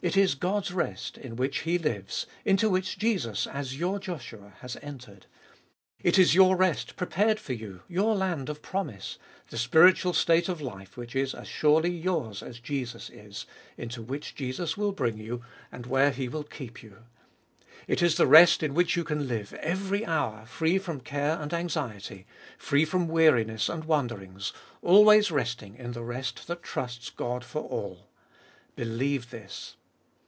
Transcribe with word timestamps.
It 0.03 0.17
is 0.17 0.33
God's 0.33 0.73
rest, 0.73 1.15
in 1.15 1.35
which 1.35 1.59
He 1.59 1.77
lives; 1.77 2.25
into 2.43 2.71
which 2.71 2.97
Jesus, 2.97 3.45
as 3.45 3.77
your 3.77 3.99
Joshua, 3.99 4.53
has 4.61 4.75
entered. 4.81 5.27
It 6.01 6.17
is 6.17 6.33
your 6.33 6.55
rest, 6.55 6.95
prepared 6.95 7.39
for 7.39 7.53
you; 7.53 7.83
your 7.87 8.15
land 8.15 8.49
of 8.49 8.63
promise; 8.63 9.19
the 9.51 9.59
spiritual 9.59 10.13
state 10.13 10.49
of 10.49 10.59
life 10.59 10.97
which 10.97 11.15
is 11.15 11.35
as 11.35 11.47
surely 11.47 11.91
yours 11.91 12.41
as 12.41 12.57
Jesus 12.59 13.11
is; 13.11 13.45
into 13.77 14.01
which 14.01 14.33
fjolfest 14.35 14.75
ot 14.75 14.75
BH 14.75 14.77
157 14.77 14.77
Jesus 14.77 14.77
will 14.77 14.91
bring 14.91 15.17
you, 15.19 15.41
and 15.71 15.85
where 15.85 16.09
He 16.09 16.27
will 16.27 16.45
keep 16.45 16.81
you. 16.81 17.03
It 17.87 18.01
is 18.01 18.17
the 18.17 18.25
rest 18.25 18.63
in 18.63 18.73
which 18.73 18.95
you 18.97 19.03
can 19.03 19.27
live 19.27 19.53
every 19.53 20.03
hour, 20.03 20.47
free 20.47 20.79
from 20.79 21.01
care 21.01 21.39
and 21.39 21.53
anxiety, 21.53 22.25
free 22.57 22.85
from 22.85 23.07
weariness 23.07 23.69
and 23.69 23.83
wanderings, 23.83 24.51
always 24.81 25.29
resting 25.29 25.75
in 25.75 25.91
the 25.91 26.01
rest 26.03 26.47
that 26.47 26.63
trusts 26.63 27.11
God 27.11 27.45
for 27.45 27.61
all. 27.61 28.07
Believe 28.75 29.29
this. 29.29 29.75